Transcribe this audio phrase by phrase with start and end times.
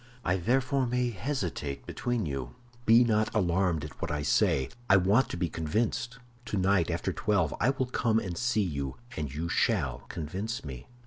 [0.25, 2.55] I therefore may hesitate between you.
[2.87, 6.17] Be not alarmed at what I say; I want to be convinced.
[6.43, 10.87] Tonight, after twelve, I will come and see you, and you shall convince me."